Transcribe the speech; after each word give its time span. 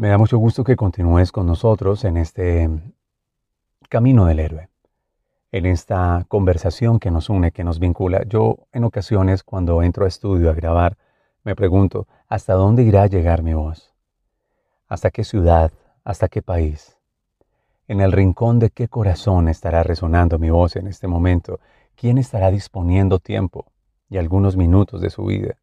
Me 0.00 0.08
da 0.08 0.16
mucho 0.16 0.38
gusto 0.38 0.64
que 0.64 0.76
continúes 0.76 1.30
con 1.30 1.44
nosotros 1.46 2.04
en 2.06 2.16
este 2.16 2.70
camino 3.90 4.24
del 4.24 4.38
héroe, 4.38 4.70
en 5.52 5.66
esta 5.66 6.24
conversación 6.26 6.98
que 6.98 7.10
nos 7.10 7.28
une, 7.28 7.52
que 7.52 7.64
nos 7.64 7.78
vincula. 7.78 8.22
Yo 8.26 8.66
en 8.72 8.84
ocasiones 8.84 9.42
cuando 9.42 9.82
entro 9.82 10.06
a 10.06 10.08
estudio 10.08 10.48
a 10.48 10.54
grabar, 10.54 10.96
me 11.44 11.54
pregunto, 11.54 12.08
¿hasta 12.28 12.54
dónde 12.54 12.82
irá 12.82 13.02
a 13.02 13.06
llegar 13.08 13.42
mi 13.42 13.52
voz? 13.52 13.92
¿Hasta 14.88 15.10
qué 15.10 15.22
ciudad? 15.22 15.70
¿Hasta 16.02 16.28
qué 16.28 16.40
país? 16.40 16.96
¿En 17.86 18.00
el 18.00 18.12
rincón 18.12 18.58
de 18.58 18.70
qué 18.70 18.88
corazón 18.88 19.50
estará 19.50 19.82
resonando 19.82 20.38
mi 20.38 20.48
voz 20.48 20.76
en 20.76 20.86
este 20.86 21.08
momento? 21.08 21.60
¿Quién 21.94 22.16
estará 22.16 22.50
disponiendo 22.50 23.18
tiempo 23.18 23.66
y 24.08 24.16
algunos 24.16 24.56
minutos 24.56 25.02
de 25.02 25.10
su 25.10 25.26
vida 25.26 25.56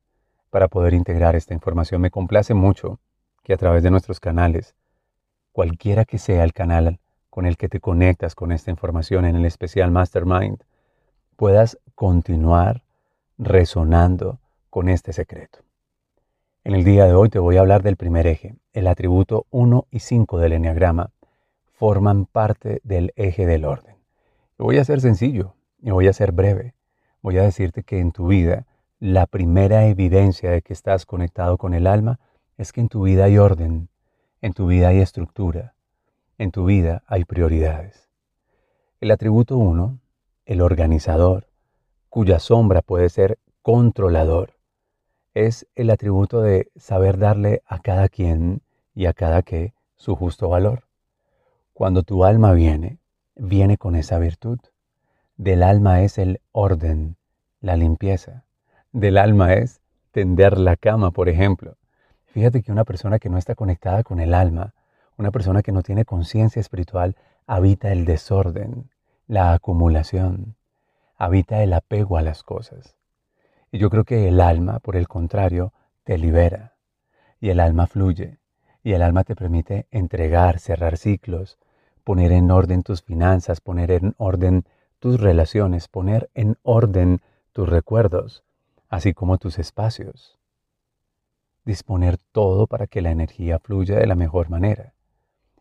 para 0.51 0.67
poder 0.67 0.93
integrar 0.93 1.35
esta 1.35 1.55
información? 1.55 2.01
Me 2.01 2.11
complace 2.11 2.53
mucho 2.53 2.99
que 3.47 3.53
a 3.53 3.57
través 3.57 3.81
de 3.81 3.91
nuestros 3.91 4.19
canales, 4.19 4.75
cualquiera 5.53 6.03
que 6.03 6.17
sea 6.17 6.43
el 6.43 6.51
canal 6.51 6.99
con 7.29 7.45
el 7.45 7.55
que 7.55 7.69
te 7.69 7.79
conectas 7.79 8.35
con 8.35 8.51
esta 8.51 8.71
información 8.71 9.23
en 9.23 9.37
el 9.37 9.45
especial 9.45 9.89
Mastermind, 9.89 10.65
puedas 11.37 11.79
continuar 11.95 12.83
resonando 13.37 14.41
con 14.69 14.89
este 14.89 15.13
secreto. 15.13 15.59
En 16.65 16.75
el 16.75 16.83
día 16.83 17.05
de 17.05 17.13
hoy 17.13 17.29
te 17.29 17.39
voy 17.39 17.55
a 17.55 17.61
hablar 17.61 17.83
del 17.83 17.95
primer 17.95 18.27
eje. 18.27 18.57
El 18.73 18.85
atributo 18.85 19.45
1 19.51 19.87
y 19.91 19.99
5 19.99 20.39
del 20.39 20.51
Enneagrama 20.51 21.11
forman 21.71 22.25
parte 22.25 22.81
del 22.83 23.13
eje 23.15 23.45
del 23.45 23.63
orden. 23.63 23.95
voy 24.57 24.77
a 24.77 24.83
ser 24.83 24.99
sencillo 24.99 25.53
y 25.81 25.91
voy 25.91 26.09
a 26.09 26.13
ser 26.13 26.33
breve. 26.33 26.73
Voy 27.21 27.37
a 27.37 27.43
decirte 27.43 27.83
que 27.83 28.01
en 28.01 28.11
tu 28.11 28.27
vida 28.27 28.67
la 28.99 29.25
primera 29.25 29.85
evidencia 29.85 30.51
de 30.51 30.61
que 30.61 30.73
estás 30.73 31.05
conectado 31.05 31.57
con 31.57 31.73
el 31.73 31.87
alma 31.87 32.19
es 32.57 32.73
que 32.73 32.81
en 32.81 32.89
tu 32.89 33.03
vida 33.03 33.25
hay 33.25 33.37
orden, 33.37 33.89
en 34.41 34.53
tu 34.53 34.67
vida 34.67 34.89
hay 34.89 34.99
estructura, 34.99 35.75
en 36.37 36.51
tu 36.51 36.65
vida 36.65 37.03
hay 37.07 37.23
prioridades. 37.23 38.09
El 38.99 39.11
atributo 39.11 39.57
1, 39.57 39.99
el 40.45 40.61
organizador, 40.61 41.47
cuya 42.09 42.39
sombra 42.39 42.81
puede 42.81 43.09
ser 43.09 43.37
controlador, 43.61 44.57
es 45.33 45.67
el 45.75 45.91
atributo 45.91 46.41
de 46.41 46.71
saber 46.75 47.19
darle 47.19 47.61
a 47.67 47.79
cada 47.79 48.09
quien 48.09 48.61
y 48.95 49.05
a 49.05 49.13
cada 49.13 49.43
que 49.43 49.73
su 49.95 50.15
justo 50.15 50.49
valor. 50.49 50.85
Cuando 51.73 52.01
tu 52.01 52.25
alma 52.25 52.53
viene, 52.53 52.97
viene 53.35 53.77
con 53.77 53.95
esa 53.95 54.17
virtud. 54.17 54.57
Del 55.35 55.61
alma 55.61 56.01
es 56.01 56.17
el 56.17 56.41
orden, 56.51 57.17
la 57.61 57.75
limpieza. 57.75 58.45
Del 58.91 59.19
alma 59.19 59.53
es 59.53 59.79
tender 60.11 60.57
la 60.57 60.75
cama, 60.75 61.11
por 61.11 61.29
ejemplo. 61.29 61.75
Fíjate 62.27 62.61
que 62.61 62.71
una 62.71 62.83
persona 62.83 63.19
que 63.19 63.29
no 63.29 63.37
está 63.37 63.55
conectada 63.55 64.03
con 64.03 64.19
el 64.19 64.33
alma, 64.33 64.73
una 65.17 65.31
persona 65.31 65.63
que 65.63 65.71
no 65.71 65.81
tiene 65.81 66.05
conciencia 66.05 66.59
espiritual, 66.59 67.15
habita 67.47 67.91
el 67.91 68.05
desorden, 68.05 68.89
la 69.27 69.53
acumulación, 69.53 70.55
habita 71.17 71.63
el 71.63 71.73
apego 71.73 72.17
a 72.17 72.21
las 72.21 72.43
cosas. 72.43 72.95
Y 73.71 73.79
yo 73.79 73.89
creo 73.89 74.03
que 74.03 74.27
el 74.27 74.41
alma, 74.41 74.79
por 74.79 74.95
el 74.95 75.07
contrario, 75.07 75.73
te 76.03 76.17
libera. 76.17 76.73
Y 77.39 77.49
el 77.49 77.59
alma 77.59 77.87
fluye. 77.87 78.39
Y 78.83 78.93
el 78.93 79.01
alma 79.01 79.23
te 79.23 79.35
permite 79.35 79.87
entregar, 79.91 80.59
cerrar 80.59 80.97
ciclos, 80.97 81.57
poner 82.03 82.31
en 82.31 82.51
orden 82.51 82.83
tus 82.83 83.01
finanzas, 83.01 83.61
poner 83.61 83.91
en 83.91 84.13
orden 84.17 84.65
tus 84.99 85.19
relaciones, 85.19 85.87
poner 85.87 86.29
en 86.33 86.57
orden 86.63 87.19
tus 87.51 87.67
recuerdos, 87.67 88.43
así 88.89 89.13
como 89.13 89.37
tus 89.37 89.59
espacios 89.59 90.36
disponer 91.67 92.17
todo 92.31 92.65
para 92.65 92.87
que 92.87 93.01
la 93.01 93.11
energía 93.11 93.59
fluya 93.59 93.99
de 93.99 94.07
la 94.07 94.15
mejor 94.15 94.49
manera. 94.49 94.93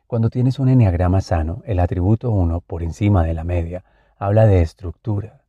Cuando 0.06 0.30
tienes 0.30 0.60
un 0.60 0.68
enneagrama 0.68 1.20
sano, 1.20 1.62
el 1.66 1.80
atributo 1.80 2.30
1 2.30 2.60
por 2.60 2.84
encima 2.84 3.24
de 3.24 3.34
la 3.34 3.42
media 3.42 3.84
habla 4.16 4.46
de 4.46 4.62
estructura, 4.62 5.42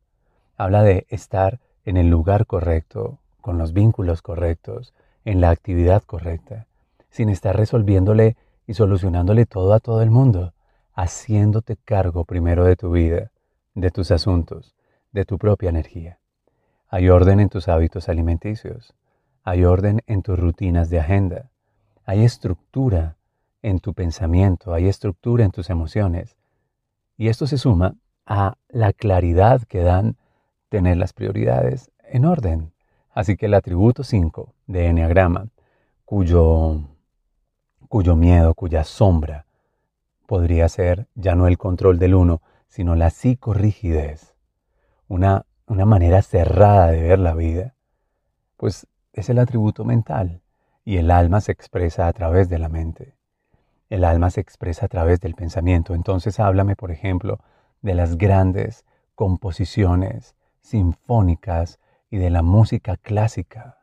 habla 0.56 0.82
de 0.82 1.06
estar 1.10 1.60
en 1.84 1.96
el 1.96 2.08
lugar 2.08 2.44
correcto, 2.44 3.20
con 3.40 3.56
los 3.56 3.72
vínculos 3.72 4.20
correctos, 4.20 4.94
en 5.24 5.40
la 5.40 5.50
actividad 5.50 6.02
correcta, 6.02 6.66
sin 7.08 7.28
estar 7.28 7.56
resolviéndole 7.56 8.36
y 8.66 8.74
solucionándole 8.74 9.46
todo 9.46 9.72
a 9.72 9.80
todo 9.80 10.02
el 10.02 10.10
mundo, 10.10 10.54
haciéndote 10.92 11.76
cargo 11.76 12.24
primero 12.24 12.64
de 12.64 12.74
tu 12.74 12.90
vida, 12.90 13.30
de 13.74 13.92
tus 13.92 14.10
asuntos, 14.10 14.74
de 15.12 15.24
tu 15.24 15.38
propia 15.38 15.70
energía. 15.70 16.18
Hay 16.88 17.08
orden 17.08 17.38
en 17.38 17.48
tus 17.48 17.68
hábitos 17.68 18.08
alimenticios, 18.08 18.94
hay 19.48 19.64
orden 19.64 20.02
en 20.06 20.20
tus 20.20 20.38
rutinas 20.38 20.90
de 20.90 21.00
agenda, 21.00 21.48
hay 22.04 22.22
estructura 22.22 23.16
en 23.62 23.80
tu 23.80 23.94
pensamiento, 23.94 24.74
hay 24.74 24.88
estructura 24.88 25.42
en 25.42 25.52
tus 25.52 25.70
emociones. 25.70 26.36
Y 27.16 27.28
esto 27.28 27.46
se 27.46 27.56
suma 27.56 27.94
a 28.26 28.58
la 28.68 28.92
claridad 28.92 29.62
que 29.62 29.78
dan 29.78 30.18
tener 30.68 30.98
las 30.98 31.14
prioridades 31.14 31.90
en 32.04 32.26
orden. 32.26 32.74
Así 33.10 33.38
que 33.38 33.46
el 33.46 33.54
atributo 33.54 34.04
5 34.04 34.52
de 34.66 34.88
Enneagrama, 34.88 35.48
cuyo, 36.04 36.82
cuyo 37.88 38.16
miedo, 38.16 38.52
cuya 38.52 38.84
sombra, 38.84 39.46
podría 40.26 40.68
ser 40.68 41.06
ya 41.14 41.34
no 41.34 41.46
el 41.46 41.56
control 41.56 41.98
del 41.98 42.14
uno, 42.14 42.42
sino 42.68 42.94
la 42.96 43.08
psicorrigidez, 43.08 44.34
una, 45.08 45.46
una 45.66 45.86
manera 45.86 46.20
cerrada 46.20 46.88
de 46.88 47.00
ver 47.00 47.18
la 47.18 47.32
vida, 47.32 47.74
pues 48.58 48.86
es 49.12 49.28
el 49.30 49.38
atributo 49.38 49.84
mental 49.84 50.42
y 50.84 50.96
el 50.96 51.10
alma 51.10 51.40
se 51.40 51.52
expresa 51.52 52.08
a 52.08 52.12
través 52.12 52.48
de 52.48 52.58
la 52.58 52.68
mente. 52.68 53.14
El 53.90 54.04
alma 54.04 54.30
se 54.30 54.40
expresa 54.40 54.86
a 54.86 54.88
través 54.88 55.20
del 55.20 55.34
pensamiento. 55.34 55.94
Entonces 55.94 56.40
háblame, 56.40 56.76
por 56.76 56.90
ejemplo, 56.90 57.40
de 57.82 57.94
las 57.94 58.18
grandes 58.18 58.84
composiciones 59.14 60.34
sinfónicas 60.60 61.78
y 62.10 62.18
de 62.18 62.30
la 62.30 62.42
música 62.42 62.96
clásica. 62.96 63.78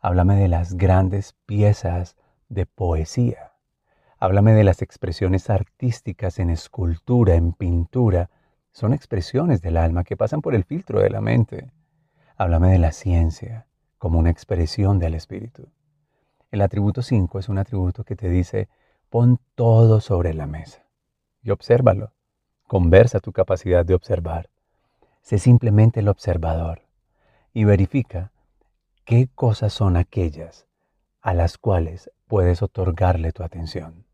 Háblame 0.00 0.36
de 0.36 0.48
las 0.48 0.74
grandes 0.74 1.34
piezas 1.46 2.16
de 2.48 2.66
poesía. 2.66 3.52
Háblame 4.18 4.52
de 4.52 4.64
las 4.64 4.82
expresiones 4.82 5.50
artísticas 5.50 6.38
en 6.38 6.50
escultura, 6.50 7.34
en 7.34 7.52
pintura. 7.52 8.30
Son 8.72 8.92
expresiones 8.92 9.62
del 9.62 9.76
alma 9.76 10.04
que 10.04 10.16
pasan 10.16 10.40
por 10.40 10.54
el 10.54 10.64
filtro 10.64 11.00
de 11.00 11.10
la 11.10 11.20
mente. 11.20 11.70
Háblame 12.36 12.70
de 12.70 12.78
la 12.78 12.92
ciencia, 12.92 13.66
como 14.04 14.18
una 14.18 14.28
expresión 14.28 14.98
del 14.98 15.14
espíritu. 15.14 15.70
El 16.50 16.60
atributo 16.60 17.00
5 17.00 17.38
es 17.38 17.48
un 17.48 17.56
atributo 17.56 18.04
que 18.04 18.16
te 18.16 18.28
dice, 18.28 18.68
pon 19.08 19.40
todo 19.54 20.02
sobre 20.02 20.34
la 20.34 20.46
mesa 20.46 20.84
y 21.42 21.48
obsérvalo. 21.48 22.12
Conversa 22.66 23.20
tu 23.20 23.32
capacidad 23.32 23.82
de 23.82 23.94
observar. 23.94 24.50
Sé 25.22 25.38
simplemente 25.38 26.00
el 26.00 26.08
observador 26.08 26.82
y 27.54 27.64
verifica 27.64 28.30
qué 29.06 29.30
cosas 29.34 29.72
son 29.72 29.96
aquellas 29.96 30.66
a 31.22 31.32
las 31.32 31.56
cuales 31.56 32.10
puedes 32.26 32.60
otorgarle 32.60 33.32
tu 33.32 33.42
atención. 33.42 34.04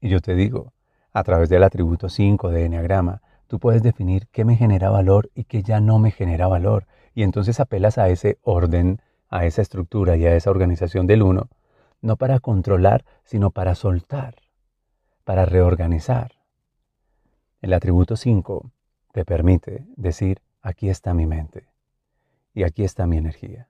Y 0.00 0.08
yo 0.08 0.20
te 0.20 0.34
digo, 0.34 0.72
a 1.12 1.22
través 1.22 1.50
del 1.50 1.64
atributo 1.64 2.08
5 2.08 2.48
de 2.48 2.64
Enneagrama, 2.64 3.20
tú 3.46 3.58
puedes 3.58 3.82
definir 3.82 4.28
qué 4.28 4.46
me 4.46 4.56
genera 4.56 4.88
valor 4.88 5.30
y 5.34 5.44
qué 5.44 5.62
ya 5.62 5.80
no 5.80 5.98
me 5.98 6.12
genera 6.12 6.46
valor 6.46 6.86
y 7.14 7.22
entonces 7.22 7.60
apelas 7.60 7.98
a 7.98 8.08
ese 8.08 8.38
orden, 8.42 9.00
a 9.28 9.46
esa 9.46 9.62
estructura 9.62 10.16
y 10.16 10.26
a 10.26 10.34
esa 10.34 10.50
organización 10.50 11.06
del 11.06 11.22
uno, 11.22 11.48
no 12.00 12.16
para 12.16 12.40
controlar, 12.40 13.04
sino 13.24 13.50
para 13.50 13.74
soltar, 13.74 14.36
para 15.24 15.44
reorganizar. 15.46 16.32
El 17.60 17.72
atributo 17.72 18.16
5 18.16 18.70
te 19.12 19.24
permite 19.24 19.86
decir, 19.96 20.40
aquí 20.62 20.88
está 20.88 21.14
mi 21.14 21.26
mente, 21.26 21.68
y 22.54 22.64
aquí 22.64 22.84
está 22.84 23.06
mi 23.06 23.18
energía, 23.18 23.68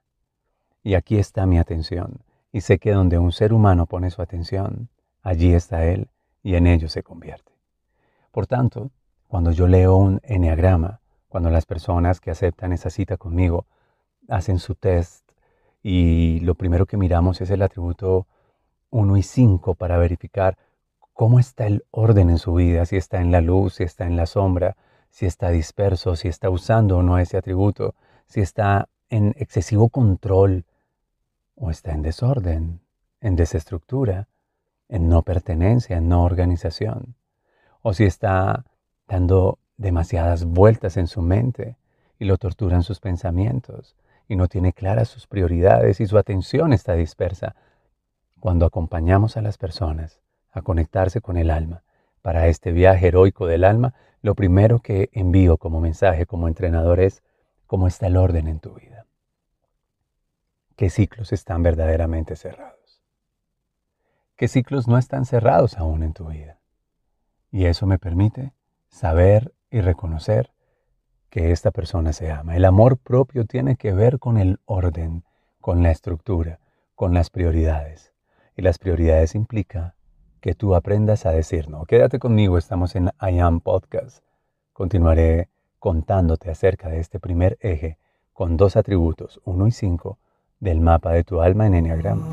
y 0.83 0.95
aquí 0.95 1.17
está 1.17 1.45
mi 1.45 1.59
atención, 1.59 2.23
y 2.51 2.61
sé 2.61 2.79
que 2.79 2.91
donde 2.91 3.19
un 3.19 3.31
ser 3.31 3.53
humano 3.53 3.85
pone 3.85 4.09
su 4.09 4.21
atención, 4.21 4.89
allí 5.21 5.53
está 5.53 5.85
Él 5.85 6.09
y 6.43 6.55
en 6.55 6.67
ellos 6.67 6.91
se 6.91 7.03
convierte. 7.03 7.53
Por 8.31 8.47
tanto, 8.47 8.91
cuando 9.27 9.51
yo 9.51 9.67
leo 9.67 9.95
un 9.95 10.19
enneagrama, 10.23 11.01
cuando 11.33 11.49
las 11.49 11.65
personas 11.65 12.19
que 12.19 12.29
aceptan 12.29 12.73
esa 12.73 12.91
cita 12.91 13.17
conmigo 13.17 13.65
hacen 14.29 14.59
su 14.59 14.75
test 14.75 15.27
y 15.81 16.39
lo 16.41 16.53
primero 16.53 16.85
que 16.85 16.95
miramos 16.95 17.41
es 17.41 17.49
el 17.49 17.63
atributo 17.63 18.27
1 18.91 19.17
y 19.17 19.23
5 19.23 19.73
para 19.73 19.97
verificar 19.97 20.59
cómo 21.11 21.39
está 21.39 21.65
el 21.65 21.85
orden 21.89 22.29
en 22.29 22.37
su 22.37 22.53
vida, 22.53 22.85
si 22.85 22.97
está 22.97 23.19
en 23.19 23.31
la 23.31 23.41
luz, 23.41 23.77
si 23.77 23.83
está 23.83 24.05
en 24.05 24.15
la 24.15 24.27
sombra, 24.27 24.77
si 25.09 25.25
está 25.25 25.49
disperso, 25.49 26.15
si 26.15 26.27
está 26.27 26.51
usando 26.51 26.97
o 26.97 27.01
no 27.01 27.17
ese 27.17 27.35
atributo, 27.35 27.95
si 28.27 28.41
está 28.41 28.87
en 29.09 29.33
excesivo 29.35 29.89
control 29.89 30.65
o 31.55 31.71
está 31.71 31.93
en 31.93 32.03
desorden, 32.03 32.79
en 33.21 33.35
desestructura, 33.35 34.27
en 34.87 35.09
no 35.09 35.23
pertenencia, 35.23 35.97
en 35.97 36.09
no 36.09 36.25
organización, 36.25 37.15
o 37.81 37.91
si 37.95 38.03
está 38.03 38.65
dando 39.07 39.57
demasiadas 39.83 40.45
vueltas 40.45 40.97
en 40.97 41.07
su 41.07 41.21
mente 41.21 41.77
y 42.17 42.25
lo 42.25 42.37
torturan 42.37 42.81
sus 42.81 42.99
pensamientos 42.99 43.95
y 44.27 44.35
no 44.35 44.47
tiene 44.47 44.73
claras 44.73 45.09
sus 45.09 45.27
prioridades 45.27 45.99
y 45.99 46.07
su 46.07 46.17
atención 46.17 46.73
está 46.73 46.93
dispersa. 46.93 47.55
Cuando 48.39 48.65
acompañamos 48.65 49.37
a 49.37 49.41
las 49.41 49.57
personas 49.57 50.21
a 50.51 50.61
conectarse 50.61 51.21
con 51.21 51.37
el 51.37 51.51
alma 51.51 51.83
para 52.21 52.47
este 52.47 52.71
viaje 52.71 53.07
heroico 53.07 53.45
del 53.45 53.65
alma, 53.65 53.93
lo 54.21 54.35
primero 54.35 54.79
que 54.79 55.09
envío 55.11 55.57
como 55.57 55.81
mensaje 55.81 56.25
como 56.25 56.47
entrenador 56.47 57.01
es 57.01 57.21
cómo 57.67 57.87
está 57.87 58.07
el 58.07 58.15
orden 58.15 58.47
en 58.47 58.59
tu 58.59 58.73
vida. 58.75 59.05
¿Qué 60.77 60.89
ciclos 60.89 61.33
están 61.33 61.61
verdaderamente 61.61 62.35
cerrados? 62.35 63.01
¿Qué 64.37 64.47
ciclos 64.47 64.87
no 64.87 64.97
están 64.97 65.25
cerrados 65.25 65.77
aún 65.77 66.03
en 66.03 66.13
tu 66.13 66.27
vida? 66.27 66.59
Y 67.51 67.65
eso 67.65 67.85
me 67.85 67.99
permite 67.99 68.53
saber 68.87 69.53
y 69.73 69.81
reconocer 69.81 70.51
que 71.31 71.51
esta 71.51 71.71
persona 71.71 72.13
se 72.13 72.31
ama. 72.31 72.55
El 72.55 72.63
amor 72.63 72.97
propio 72.97 73.45
tiene 73.45 73.75
que 73.75 73.91
ver 73.91 74.19
con 74.19 74.37
el 74.37 74.59
orden, 74.65 75.23
con 75.59 75.81
la 75.81 75.89
estructura, 75.89 76.59
con 76.93 77.15
las 77.15 77.31
prioridades. 77.31 78.13
Y 78.55 78.61
las 78.61 78.77
prioridades 78.77 79.33
implica 79.33 79.95
que 80.41 80.53
tú 80.53 80.75
aprendas 80.75 81.25
a 81.25 81.31
decir 81.31 81.69
no. 81.69 81.85
Quédate 81.85 82.19
conmigo, 82.19 82.59
estamos 82.59 82.95
en 82.95 83.09
I 83.19 83.39
Am 83.39 83.61
Podcast. 83.61 84.23
Continuaré 84.73 85.49
contándote 85.79 86.51
acerca 86.51 86.89
de 86.89 86.99
este 86.99 87.19
primer 87.19 87.57
eje 87.59 87.97
con 88.31 88.57
dos 88.57 88.75
atributos, 88.75 89.41
1 89.43 89.67
y 89.67 89.71
5, 89.71 90.19
del 90.59 90.81
mapa 90.81 91.13
de 91.13 91.23
tu 91.23 91.41
alma 91.41 91.65
en 91.65 91.73
Enneagrama. 91.73 92.27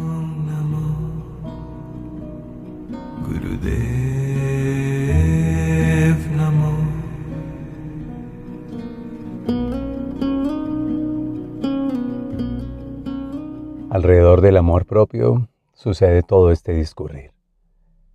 Alrededor 13.90 14.40
del 14.40 14.56
amor 14.56 14.86
propio 14.86 15.48
sucede 15.74 16.22
todo 16.22 16.52
este 16.52 16.72
discurrir. 16.72 17.32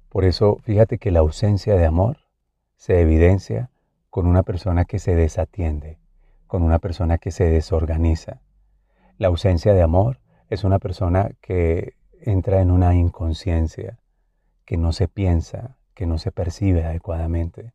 Por 0.07 0.24
eso, 0.24 0.57
fíjate 0.63 0.98
que 1.00 1.12
la 1.12 1.19
ausencia 1.19 1.75
de 1.75 1.86
amor 1.86 2.19
se 2.77 3.01
evidencia 3.01 3.72
con 4.10 4.25
una 4.25 4.44
persona 4.44 4.86
que 4.86 5.00
se 5.00 5.16
desatiende, 5.16 6.00
con 6.48 6.63
una 6.63 6.80
persona 6.80 7.18
que 7.18 7.31
se 7.31 7.50
desorganiza. 7.50 8.39
La 9.18 9.27
ausencia 9.27 9.74
de 9.74 9.81
amor 9.81 10.22
es 10.50 10.63
una 10.63 10.80
persona 10.80 11.31
que 11.42 11.95
entra 12.21 12.62
en 12.62 12.71
una 12.71 12.95
inconsciencia, 12.95 14.00
que 14.63 14.78
no 14.78 14.94
se 14.94 15.10
piensa, 15.10 15.75
que 15.94 16.06
no 16.06 16.19
se 16.19 16.31
percibe 16.31 16.86
adecuadamente, 16.86 17.74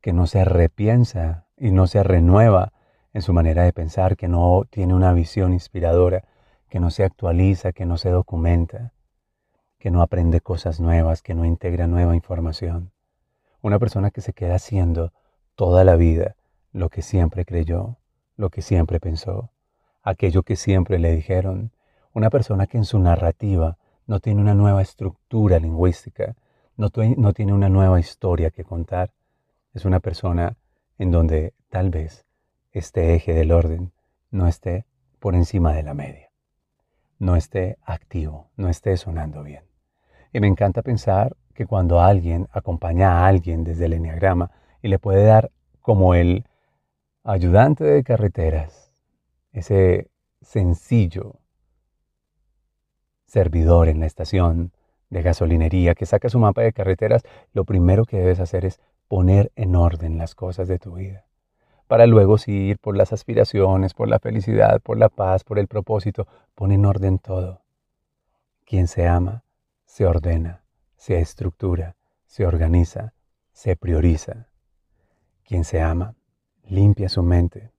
que 0.00 0.12
no 0.12 0.28
se 0.28 0.44
repiensa 0.44 1.48
y 1.56 1.72
no 1.72 1.88
se 1.88 2.04
renueva 2.04 2.72
en 3.12 3.22
su 3.22 3.32
manera 3.32 3.64
de 3.64 3.72
pensar, 3.72 4.16
que 4.16 4.28
no 4.28 4.62
tiene 4.70 4.94
una 4.94 5.12
visión 5.12 5.54
inspiradora, 5.54 6.22
que 6.76 6.80
no 6.80 6.90
se 6.90 7.04
actualiza, 7.04 7.72
que 7.72 7.86
no 7.86 7.96
se 7.96 8.10
documenta, 8.10 8.92
que 9.78 9.90
no 9.90 10.02
aprende 10.02 10.42
cosas 10.42 10.78
nuevas, 10.78 11.22
que 11.22 11.34
no 11.34 11.46
integra 11.46 11.86
nueva 11.86 12.14
información. 12.14 12.92
Una 13.62 13.78
persona 13.78 14.10
que 14.10 14.20
se 14.20 14.34
queda 14.34 14.56
haciendo 14.56 15.14
toda 15.54 15.84
la 15.84 15.96
vida 15.96 16.36
lo 16.72 16.90
que 16.90 17.00
siempre 17.00 17.46
creyó, 17.46 17.96
lo 18.36 18.50
que 18.50 18.60
siempre 18.60 19.00
pensó, 19.00 19.48
aquello 20.02 20.42
que 20.42 20.54
siempre 20.54 20.98
le 20.98 21.12
dijeron. 21.12 21.72
Una 22.12 22.28
persona 22.28 22.66
que 22.66 22.76
en 22.76 22.84
su 22.84 22.98
narrativa 22.98 23.78
no 24.06 24.20
tiene 24.20 24.42
una 24.42 24.52
nueva 24.52 24.82
estructura 24.82 25.58
lingüística, 25.58 26.36
no, 26.76 26.90
no 27.16 27.32
tiene 27.32 27.54
una 27.54 27.70
nueva 27.70 28.00
historia 28.00 28.50
que 28.50 28.64
contar. 28.64 29.14
Es 29.72 29.86
una 29.86 30.00
persona 30.00 30.58
en 30.98 31.10
donde 31.10 31.54
tal 31.70 31.88
vez 31.88 32.26
este 32.70 33.14
eje 33.14 33.32
del 33.32 33.52
orden 33.52 33.92
no 34.30 34.46
esté 34.46 34.84
por 35.18 35.34
encima 35.34 35.72
de 35.72 35.82
la 35.82 35.94
media, 35.94 36.25
no 37.18 37.36
esté 37.36 37.78
activo, 37.82 38.50
no 38.56 38.68
esté 38.68 38.96
sonando 38.96 39.42
bien. 39.42 39.64
Y 40.32 40.40
me 40.40 40.48
encanta 40.48 40.82
pensar 40.82 41.36
que 41.54 41.66
cuando 41.66 42.00
alguien 42.00 42.48
acompaña 42.52 43.12
a 43.12 43.26
alguien 43.26 43.64
desde 43.64 43.86
el 43.86 43.94
enneagrama 43.94 44.50
y 44.82 44.88
le 44.88 44.98
puede 44.98 45.24
dar 45.24 45.50
como 45.80 46.14
el 46.14 46.44
ayudante 47.24 47.84
de 47.84 48.04
carreteras, 48.04 48.92
ese 49.52 50.10
sencillo 50.42 51.40
servidor 53.26 53.88
en 53.88 54.00
la 54.00 54.06
estación 54.06 54.72
de 55.10 55.22
gasolinería 55.22 55.94
que 55.94 56.06
saca 56.06 56.28
su 56.28 56.38
mapa 56.38 56.62
de 56.62 56.72
carreteras, 56.72 57.22
lo 57.52 57.64
primero 57.64 58.04
que 58.04 58.18
debes 58.18 58.40
hacer 58.40 58.64
es 58.64 58.80
poner 59.08 59.52
en 59.56 59.76
orden 59.76 60.18
las 60.18 60.34
cosas 60.34 60.68
de 60.68 60.78
tu 60.78 60.94
vida, 60.94 61.25
para 61.86 62.06
luego 62.06 62.38
seguir 62.38 62.78
por 62.78 62.96
las 62.96 63.12
aspiraciones, 63.12 63.94
por 63.94 64.08
la 64.08 64.18
felicidad, 64.18 64.80
por 64.80 64.98
la 64.98 65.08
paz, 65.08 65.44
por 65.44 65.58
el 65.58 65.68
propósito, 65.68 66.26
pon 66.54 66.72
en 66.72 66.84
orden 66.84 67.18
todo. 67.18 67.62
Quien 68.64 68.88
se 68.88 69.06
ama 69.06 69.44
se 69.84 70.04
ordena, 70.04 70.62
se 70.96 71.20
estructura, 71.20 71.96
se 72.26 72.44
organiza, 72.44 73.14
se 73.52 73.76
prioriza. 73.76 74.48
Quien 75.44 75.64
se 75.64 75.80
ama, 75.80 76.14
limpia 76.64 77.08
su 77.08 77.22
mente, 77.22 77.72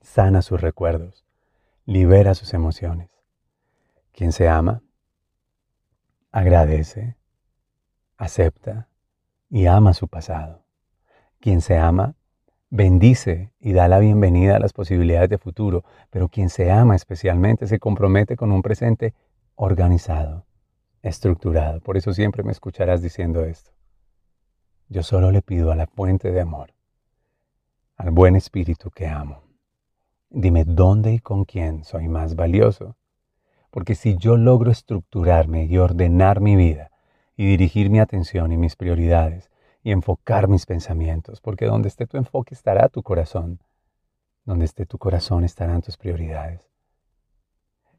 sana 0.00 0.42
sus 0.42 0.60
recuerdos, 0.60 1.24
libera 1.84 2.34
sus 2.34 2.54
emociones. 2.54 3.10
Quien 4.12 4.32
se 4.32 4.48
ama, 4.48 4.82
agradece, 6.32 7.16
acepta 8.16 8.88
y 9.50 9.66
ama 9.66 9.92
su 9.92 10.08
pasado. 10.08 10.64
Quien 11.38 11.60
se 11.60 11.76
ama, 11.76 12.14
bendice 12.72 13.52
y 13.60 13.74
da 13.74 13.86
la 13.86 13.98
bienvenida 13.98 14.56
a 14.56 14.58
las 14.58 14.72
posibilidades 14.72 15.28
de 15.28 15.36
futuro, 15.36 15.84
pero 16.08 16.28
quien 16.28 16.48
se 16.48 16.70
ama 16.70 16.96
especialmente 16.96 17.66
se 17.66 17.78
compromete 17.78 18.34
con 18.34 18.50
un 18.50 18.62
presente 18.62 19.12
organizado, 19.56 20.46
estructurado. 21.02 21.80
Por 21.80 21.98
eso 21.98 22.14
siempre 22.14 22.42
me 22.42 22.50
escucharás 22.50 23.02
diciendo 23.02 23.44
esto. 23.44 23.72
Yo 24.88 25.02
solo 25.02 25.30
le 25.30 25.42
pido 25.42 25.70
a 25.70 25.76
la 25.76 25.86
fuente 25.86 26.32
de 26.32 26.40
amor, 26.40 26.72
al 27.98 28.10
buen 28.10 28.36
espíritu 28.36 28.90
que 28.90 29.06
amo. 29.06 29.42
Dime 30.30 30.64
dónde 30.64 31.12
y 31.12 31.18
con 31.18 31.44
quién 31.44 31.84
soy 31.84 32.08
más 32.08 32.36
valioso. 32.36 32.96
Porque 33.70 33.94
si 33.94 34.16
yo 34.16 34.38
logro 34.38 34.70
estructurarme 34.70 35.66
y 35.66 35.76
ordenar 35.76 36.40
mi 36.40 36.56
vida 36.56 36.90
y 37.36 37.44
dirigir 37.44 37.90
mi 37.90 38.00
atención 38.00 38.50
y 38.50 38.56
mis 38.56 38.76
prioridades 38.76 39.51
y 39.82 39.92
enfocar 39.92 40.48
mis 40.48 40.66
pensamientos, 40.66 41.40
porque 41.40 41.66
donde 41.66 41.88
esté 41.88 42.06
tu 42.06 42.16
enfoque 42.16 42.54
estará 42.54 42.88
tu 42.88 43.02
corazón, 43.02 43.60
donde 44.44 44.64
esté 44.64 44.86
tu 44.86 44.98
corazón 44.98 45.44
estarán 45.44 45.82
tus 45.82 45.96
prioridades 45.96 46.72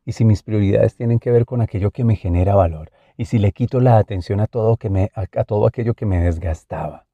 y 0.06 0.14
si 0.14 0.26
mis 0.26 0.44
prioridades 0.44 0.96
tienen 0.96 1.20
que 1.20 1.32
ver 1.32 1.46
con 1.46 1.62
aquello 1.62 1.92
que 1.92 2.04
me 2.04 2.16
genera 2.16 2.56
valor, 2.56 2.92
y 3.18 3.26
si 3.26 3.40
le 3.40 3.52
quito 3.52 3.80
la 3.80 3.98
atención 3.98 4.40
a 4.40 4.48
todo, 4.48 4.78
que 4.78 5.10
a, 5.14 5.44
todo 5.44 5.68
aquello 5.68 5.94
que 5.94 6.06
me 6.06 6.20
desgastaba. 6.20 7.06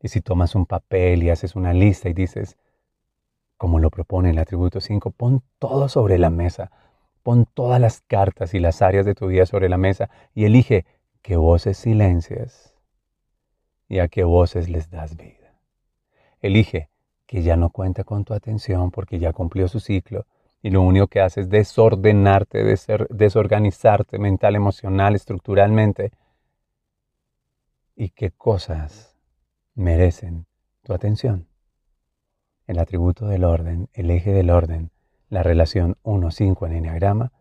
Y 0.00 0.08
si 0.08 0.20
tomas 0.20 0.54
un 0.54 0.66
papel 0.66 1.22
y 1.22 1.30
haces 1.30 1.56
una 1.56 1.72
lista 1.72 2.08
y 2.08 2.14
dices, 2.14 2.56
como 3.56 3.78
lo 3.78 3.90
propone 3.90 4.30
el 4.30 4.38
atributo 4.38 4.80
5, 4.80 5.10
pon 5.10 5.42
todo 5.58 5.88
sobre 5.88 6.18
la 6.18 6.30
mesa, 6.30 6.70
pon 7.22 7.46
todas 7.52 7.80
las 7.80 8.02
cartas 8.02 8.54
y 8.54 8.60
las 8.60 8.82
áreas 8.82 9.04
de 9.04 9.14
tu 9.14 9.26
vida 9.26 9.46
sobre 9.46 9.68
la 9.68 9.78
mesa 9.78 10.08
y 10.34 10.44
elige 10.44 10.84
qué 11.22 11.36
voces 11.36 11.76
silencias 11.76 12.75
y 13.88 13.98
a 14.00 14.08
qué 14.08 14.24
voces 14.24 14.68
les 14.68 14.90
das 14.90 15.16
vida. 15.16 15.54
Elige 16.40 16.90
que 17.26 17.42
ya 17.42 17.56
no 17.56 17.70
cuenta 17.70 18.04
con 18.04 18.24
tu 18.24 18.34
atención 18.34 18.90
porque 18.90 19.18
ya 19.18 19.32
cumplió 19.32 19.68
su 19.68 19.80
ciclo 19.80 20.26
y 20.62 20.70
lo 20.70 20.82
único 20.82 21.06
que 21.06 21.20
hace 21.20 21.42
es 21.42 21.48
desordenarte, 21.48 22.64
desorganizarte 23.10 24.18
mental, 24.18 24.56
emocional, 24.56 25.14
estructuralmente. 25.14 26.12
¿Y 27.94 28.10
qué 28.10 28.30
cosas 28.30 29.16
merecen 29.74 30.46
tu 30.82 30.92
atención? 30.92 31.46
El 32.66 32.78
atributo 32.78 33.26
del 33.28 33.44
orden, 33.44 33.88
el 33.92 34.10
eje 34.10 34.32
del 34.32 34.50
orden, 34.50 34.90
la 35.28 35.42
relación 35.42 35.96
1-5 36.02 36.66
en 36.66 36.72
Enneagrama 36.72 37.32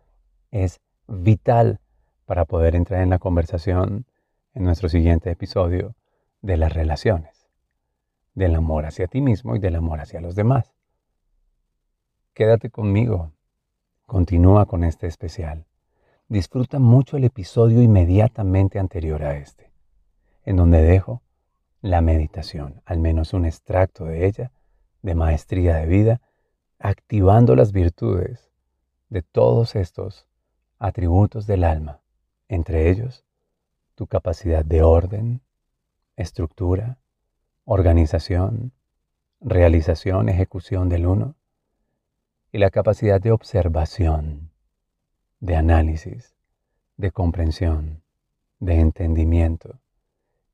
es 0.51 0.81
vital 1.07 1.79
para 2.25 2.45
poder 2.45 2.75
entrar 2.75 3.01
en 3.01 3.09
la 3.09 3.19
conversación 3.19 4.05
en 4.53 4.63
nuestro 4.63 4.89
siguiente 4.89 5.31
episodio 5.31 5.95
de 6.45 6.57
las 6.57 6.73
relaciones, 6.73 7.47
del 8.35 8.55
amor 8.55 8.85
hacia 8.85 9.07
ti 9.07 9.19
mismo 9.19 9.55
y 9.55 9.59
del 9.59 9.75
amor 9.75 9.99
hacia 9.99 10.21
los 10.21 10.35
demás. 10.35 10.75
Quédate 12.35 12.69
conmigo, 12.69 13.31
continúa 14.05 14.67
con 14.67 14.83
este 14.83 15.07
especial. 15.07 15.65
Disfruta 16.27 16.77
mucho 16.77 17.17
el 17.17 17.23
episodio 17.23 17.81
inmediatamente 17.81 18.77
anterior 18.77 19.23
a 19.23 19.37
este, 19.37 19.71
en 20.43 20.57
donde 20.57 20.83
dejo 20.83 21.23
la 21.81 22.01
meditación, 22.01 22.81
al 22.85 22.99
menos 22.99 23.33
un 23.33 23.45
extracto 23.45 24.05
de 24.05 24.27
ella, 24.27 24.51
de 25.01 25.15
maestría 25.15 25.75
de 25.77 25.87
vida, 25.87 26.21
activando 26.77 27.55
las 27.55 27.71
virtudes 27.71 28.51
de 29.09 29.23
todos 29.23 29.75
estos 29.75 30.27
atributos 30.77 31.47
del 31.47 31.63
alma, 31.63 32.01
entre 32.47 32.89
ellos 32.91 33.25
tu 33.95 34.07
capacidad 34.07 34.63
de 34.63 34.83
orden, 34.83 35.41
estructura, 36.15 36.97
organización, 37.65 38.71
realización, 39.41 40.29
ejecución 40.29 40.89
del 40.89 41.05
uno, 41.05 41.35
y 42.51 42.57
la 42.57 42.69
capacidad 42.69 43.19
de 43.19 43.31
observación, 43.31 44.51
de 45.39 45.55
análisis, 45.55 46.35
de 46.95 47.11
comprensión, 47.11 48.01
de 48.59 48.79
entendimiento, 48.79 49.81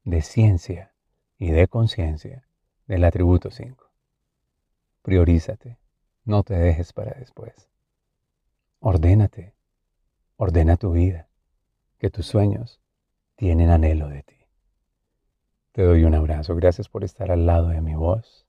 de 0.04 0.22
ciencia 0.22 0.94
y 1.38 1.52
de 1.52 1.68
conciencia 1.68 2.48
del 2.88 3.04
atributo 3.04 3.52
5. 3.52 3.92
Priorízate, 5.04 5.78
no 6.26 6.44
te 6.44 6.56
dejes 6.56 6.94
para 6.94 7.14
después. 7.14 7.70
Ordénate, 8.80 9.54
ordena 10.38 10.78
tu 10.78 10.92
vida, 10.92 11.28
que 12.00 12.10
tus 12.10 12.26
sueños 12.26 12.82
tienen 13.36 13.70
anhelo 13.70 14.10
de 14.10 14.24
ti. 14.24 14.41
Te 15.74 15.84
doy 15.84 16.04
un 16.04 16.14
abrazo, 16.14 16.54
gracias 16.56 16.90
por 16.90 17.06
estar 17.06 17.32
al 17.32 17.46
lado 17.46 17.70
de 17.70 17.80
mi 17.80 17.96
voz, 17.96 18.46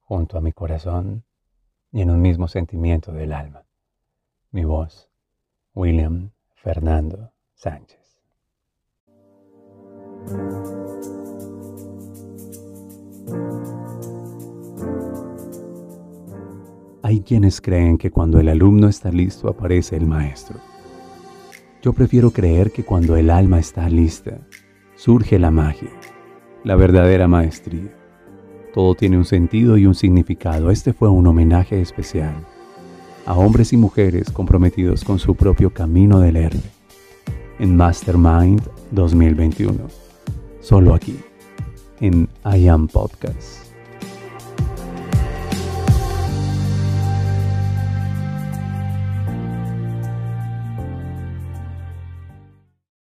junto 0.00 0.38
a 0.38 0.40
mi 0.40 0.52
corazón 0.52 1.22
y 1.92 2.00
en 2.00 2.08
un 2.08 2.22
mismo 2.22 2.48
sentimiento 2.48 3.12
del 3.12 3.34
alma. 3.34 3.64
Mi 4.50 4.64
voz, 4.64 5.10
William 5.74 6.30
Fernando 6.54 7.32
Sánchez. 7.52 8.22
Hay 17.02 17.20
quienes 17.20 17.60
creen 17.60 17.98
que 17.98 18.10
cuando 18.10 18.40
el 18.40 18.48
alumno 18.48 18.88
está 18.88 19.10
listo 19.10 19.50
aparece 19.50 19.96
el 19.96 20.06
maestro. 20.06 20.58
Yo 21.82 21.92
prefiero 21.92 22.30
creer 22.30 22.72
que 22.72 22.86
cuando 22.86 23.16
el 23.16 23.28
alma 23.28 23.58
está 23.58 23.86
lista, 23.90 24.38
surge 24.96 25.38
la 25.38 25.50
magia, 25.50 25.90
la 26.64 26.74
verdadera 26.76 27.28
maestría. 27.28 27.94
Todo 28.72 28.94
tiene 28.94 29.18
un 29.18 29.24
sentido 29.24 29.76
y 29.76 29.86
un 29.86 29.94
significado. 29.94 30.70
Este 30.70 30.92
fue 30.92 31.08
un 31.08 31.26
homenaje 31.26 31.80
especial 31.80 32.34
a 33.26 33.34
hombres 33.34 33.72
y 33.72 33.76
mujeres 33.76 34.30
comprometidos 34.30 35.04
con 35.04 35.18
su 35.18 35.34
propio 35.34 35.70
camino 35.70 36.20
del 36.20 36.36
héroe. 36.36 36.62
En 37.58 37.76
Mastermind 37.76 38.62
2021. 38.90 39.78
Solo 40.60 40.94
aquí, 40.94 41.16
en 42.00 42.28
I 42.44 42.68
Am 42.68 42.88
Podcast. 42.88 43.63